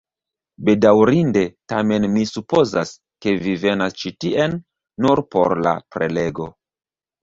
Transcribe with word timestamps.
Bedaŭrinde, 0.69 1.43
tamen 1.73 2.09
mi 2.15 2.25
supozas, 2.31 2.95
ke 3.27 3.37
vi 3.45 3.55
venas 3.69 4.01
ĉi 4.03 4.17
tien 4.29 4.61
nur 5.07 5.27
por 5.35 5.59
la 5.71 5.81
prelego 5.97 6.55